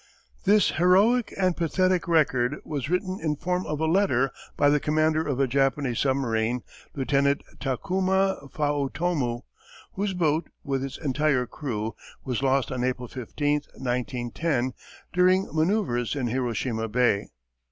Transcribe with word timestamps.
This 0.45 0.71
heroic 0.71 1.31
and 1.37 1.55
pathetic 1.55 2.07
record 2.07 2.55
was 2.65 2.89
written 2.89 3.19
in 3.21 3.35
form 3.35 3.67
of 3.67 3.79
a 3.79 3.85
letter 3.85 4.31
by 4.57 4.67
the 4.71 4.79
commander 4.79 5.27
of 5.27 5.39
a 5.39 5.45
Japanese 5.45 5.99
submarine, 5.99 6.63
Lieutenant 6.95 7.43
Takuma 7.59 8.49
Faotomu, 8.51 9.41
whose 9.93 10.15
boat, 10.15 10.49
with 10.63 10.83
its 10.83 10.97
entire 10.97 11.45
crew, 11.45 11.93
was 12.25 12.41
lost 12.41 12.71
on 12.71 12.83
April 12.83 13.07
15, 13.09 13.61
1910, 13.75 14.73
during 15.13 15.47
manoeuvres 15.53 16.15
in 16.15 16.25
Hiroshima 16.25 16.87
Bay. 16.87 17.27